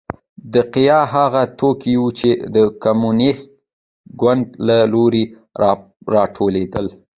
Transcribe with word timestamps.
دا 0.53 0.61
دقیقا 0.67 0.99
هغه 1.15 1.41
توکي 1.59 1.93
وو 1.99 2.09
چې 2.19 2.29
د 2.55 2.57
کمونېست 2.83 3.49
ګوند 4.21 4.45
له 4.67 4.77
لوري 4.93 5.23
راټولېدل. 6.15 6.85